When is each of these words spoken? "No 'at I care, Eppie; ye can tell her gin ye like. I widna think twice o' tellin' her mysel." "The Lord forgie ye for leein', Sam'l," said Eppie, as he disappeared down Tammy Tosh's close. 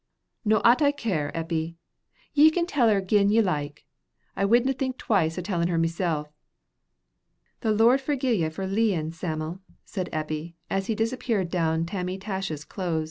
"No 0.43 0.61
'at 0.65 0.81
I 0.81 0.91
care, 0.91 1.29
Eppie; 1.37 1.77
ye 2.33 2.49
can 2.49 2.65
tell 2.65 2.89
her 2.89 3.01
gin 3.01 3.29
ye 3.29 3.39
like. 3.39 3.85
I 4.35 4.45
widna 4.45 4.75
think 4.75 4.97
twice 4.97 5.37
o' 5.37 5.43
tellin' 5.43 5.67
her 5.67 5.77
mysel." 5.77 6.33
"The 7.59 7.71
Lord 7.71 8.01
forgie 8.01 8.39
ye 8.41 8.49
for 8.49 8.65
leein', 8.65 9.11
Sam'l," 9.11 9.59
said 9.85 10.09
Eppie, 10.11 10.55
as 10.71 10.87
he 10.87 10.95
disappeared 10.95 11.51
down 11.51 11.85
Tammy 11.85 12.17
Tosh's 12.17 12.65
close. 12.65 12.99